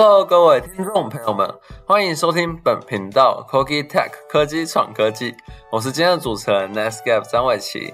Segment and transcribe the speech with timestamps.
[0.00, 1.52] Hello，各位听众朋友们，
[1.84, 5.34] 欢迎收听本频道 Cookie Tech 科技闯科技。
[5.72, 7.92] 我是今天的主持人 Netscape 张伟奇。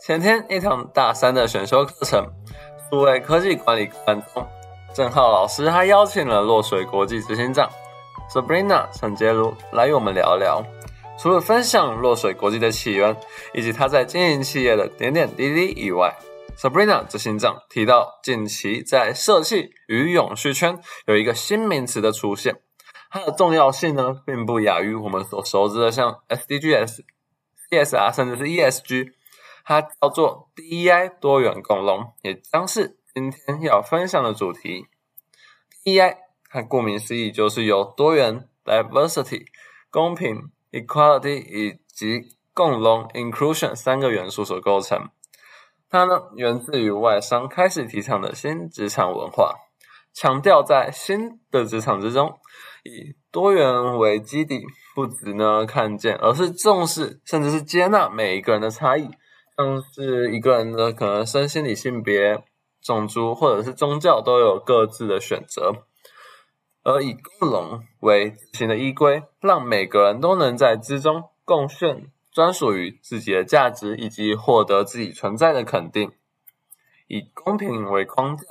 [0.00, 2.24] 前天一堂大三的选修课程，
[2.88, 3.96] 数位科技管理课
[4.32, 4.46] 中，
[4.94, 7.68] 郑浩老师他邀请了落水国际执行长
[8.32, 10.62] Sabrina 陈杰如来与我们聊聊。
[11.18, 13.16] 除了分享落水国际的起源
[13.52, 16.14] 以及他在经营企业的点点滴滴以外
[16.56, 22.60] ，Sabrina 执行长提到，近期在社企与永续圈有一个新名词的出现，
[23.10, 27.00] 它的重要性呢，并不亚于我们所熟知的像 SDGs、
[27.70, 29.12] CSR 甚至是 ESG，
[29.64, 34.86] 它叫做 DEI 多元共融，也将是今天要分享的主题。
[35.84, 36.16] DEI
[36.48, 39.46] 它顾名思义就是由多元 （diversity）、
[39.90, 45.10] 公平 （equality） 以及共融 （inclusion） 三个元素所构成。
[45.94, 49.54] 它呢，源自于外商开始提倡的新职场文化，
[50.12, 52.36] 强调在新的职场之中，
[52.82, 54.64] 以多元为基底，
[54.96, 59.08] 不只呢看见，而是重视，甚至是接纳每一个人的差异，
[59.56, 62.42] 像是一个人的可能身心理、性别、
[62.82, 65.84] 种族或者是宗教都有各自的选择，
[66.82, 72.10] 而以共融为执行的依规，让每个人都能在之中共献。
[72.34, 76.10] 专属于自己的价值，以及获得自己存在的肯定，
[77.06, 78.44] 以公平为框架，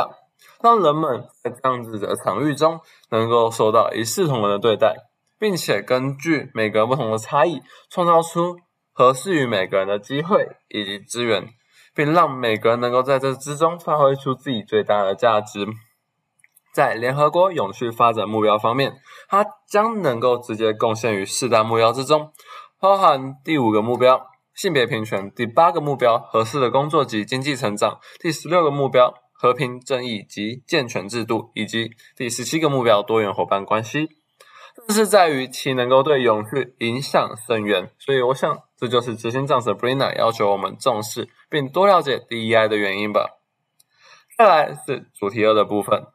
[0.62, 4.95] 让人们在这样子的场域中能够受到一视同仁的对待，
[5.38, 8.58] 并且根据每个不同的差异，创造出
[8.94, 11.50] 合适于每个人的机会以及资源，
[11.94, 15.68] 并让每个人能够在这之中发挥出自己最大的价值。
[16.73, 18.95] 在联合国永续发展目标方面，
[19.28, 22.31] 它将能够直接贡献于四大目标之中。
[22.84, 34.09] 包含第五个目标性别平权，第八个目标合适的工作及经济成长，第十六个目标和平正义及健全制度，以及第十七个目标多元伙伴关系。
[34.86, 43.40] 这是在于其能够对永续影响深远，所以我想这就是执行长 Sabrina 要求我们重视并多了解 DEI 的原因吧。
[44.38, 46.07] 再来是主题二的部分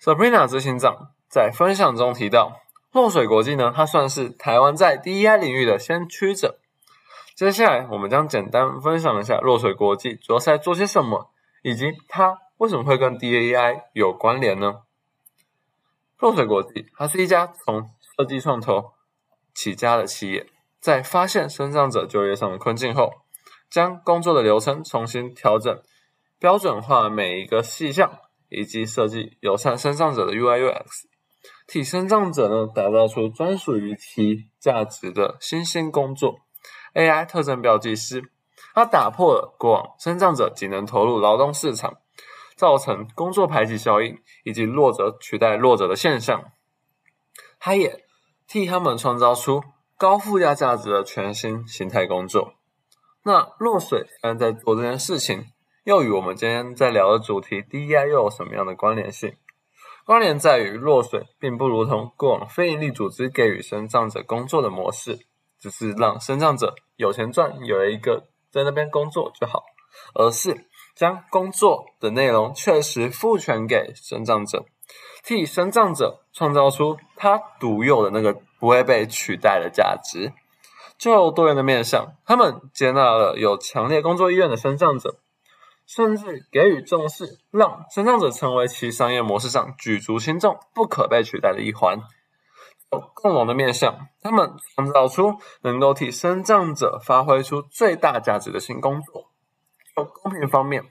[0.00, 2.62] ，Sabrina 执行长在分享中提到。
[2.92, 6.58] 落水国际呢，它算是台湾在 DEI 领域的先驱者。
[7.36, 11.30] 接下来，我们将简单分享一下落水国际主要是在做些什么，
[11.62, 14.80] 以及它为什么会跟 DEI 有关联呢？
[16.18, 18.92] 落水国际，它是一家从设计创投
[19.54, 20.46] 起家的企业，
[20.80, 23.12] 在发现生长者就业上的困境后，
[23.70, 25.80] 将工作的流程重新调整，
[26.40, 28.10] 标准化每一个细项，
[28.48, 30.84] 以及设计友善生长者的 UI/UX。
[31.68, 36.40] 替生长者呢打造出专属于其价值的新兴工作
[36.94, 38.22] AI 特征标记师，
[38.74, 41.98] 它打破了过往生长者仅能投入劳动市场，
[42.56, 46.42] 造成工作排挤效应以及弱者取代弱者的现象。
[47.60, 48.02] 它也
[48.46, 49.62] 替他们创造出
[49.98, 52.54] 高附加价值的全新形态工作。
[53.24, 55.44] 那落水现在在做这件事情，
[55.84, 59.36] 又与我们今天在聊的主题 DEI 又有什么样的关联性？
[60.08, 65.18] 关联在于，落水并不如同过往非营利组织给予生长者工作的模式，
[65.60, 69.64] 只是让生长者有钱赚，有一个在那边工作就好，
[70.14, 70.64] 而是
[70.96, 74.64] 将工作的内容确实赋权给生长者，
[75.22, 80.32] 替生长者创造出他独有的那个不会被取代的价值。
[80.96, 85.16] 就多元的面向，他们接纳了有强烈工作意愿的生长者。
[85.88, 91.98] 甚至给予重视，让生长者成为其商业模式上举足轻重、不可被取代的一环。
[92.92, 99.30] 有共荣的面向，他们创造出能够替生长者发挥出最大价值的新工作。
[99.96, 100.84] 有公平方面，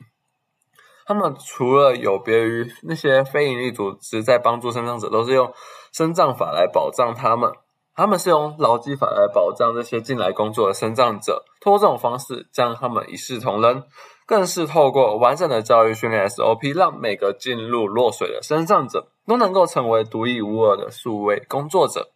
[1.05, 5.53] 他们除了有别于那些非营利组织在帮助生长者，都是用
[5.93, 7.51] 生长法来保障他们。
[7.97, 13.83] 他们是用劳基法来保障这些进来工作的生长者，通过这种方式将他们一视同仁。
[14.27, 22.11] 更是透过完整的教育训练 SOP，让每个进入落水的生长者都能够成为独一无二的数位工作者。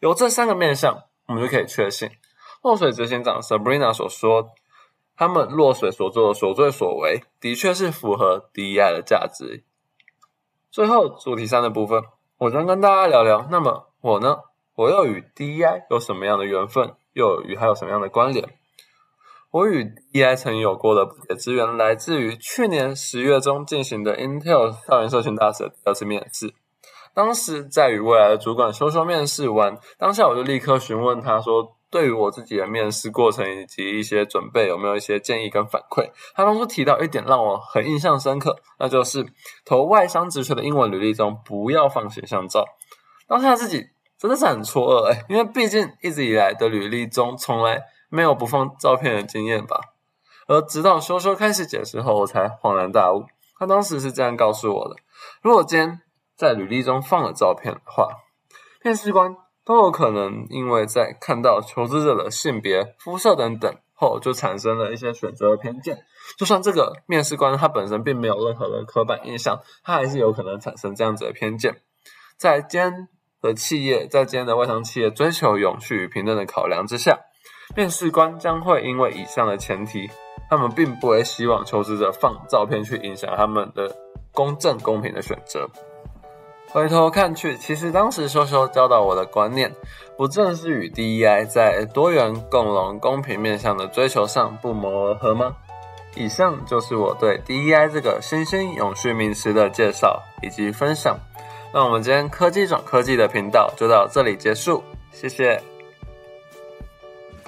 [0.00, 2.10] 有这三个面向，我们就可以确信，
[2.62, 4.48] 落水执行长 Sabrina 所说，
[5.14, 9.62] 他们落水所做的所作所为，的确是符合 DEI 的价值。
[10.70, 12.02] 最后主题三的部分，
[12.38, 14.38] 我将跟大家聊聊，那么我呢，
[14.74, 18.48] 我又与 DI 有什么样的缘分，又与它有什么样的关联？
[19.50, 26.54] 我与 DI 曾有过的不解之缘，来自于去年十月中进行的 Intel 校园社群大使的第二次面试。
[27.14, 36.10] 当时在与未来的主管说说面试完，当下我就立刻询问他说：“对于我自己的面试过程以及一些准备有没有一些建议跟反馈？
[36.34, 39.26] 他当初提到一点让我很印象深刻，那就是
[39.66, 42.64] 投外商职缺的英文履历中不要放形象照。
[43.28, 43.88] 当下自己
[44.22, 49.80] 真的是很错愕哎， 因为毕竟一直以来的履历中从来没有不放照片的经验吧。
[50.46, 53.24] 而直到修修开始解释后，我才恍然大悟。
[53.58, 54.94] 他当时是这样告诉我的：
[55.42, 56.00] 如果今天
[56.36, 58.10] 在履历中放了照片的话，
[58.84, 59.34] 面试官
[59.64, 65.98] 都有可能因为在看到求职者的性别、肤色等等后，就产生了一些选择的偏见。
[66.38, 71.80] 就算这个面试官他本身并没有任何的刻板印象，他还是有可能产生这样子的偏见。
[72.36, 73.08] 在今天
[73.42, 77.18] 的企业，在今天的外商企业追求永续与平等的考量之下，
[77.76, 80.08] 面试官将会因为以上的前提，
[80.48, 83.94] 他们并不会希望求职者放照片去影响他们的
[84.32, 85.68] 公正公平的选择。
[86.68, 89.74] 回头看去，其实当时修修教导我的观念，
[90.16, 95.56] 不正是与 DEI 在多元、共荣、公平面向的追求上不谋而合吗？
[96.14, 101.18] 以上就是我对 DEI 这个新兴永续名词的介绍以及分享。
[101.74, 105.71] 那我们今天科技转科技的频道就到这里结束，谢谢。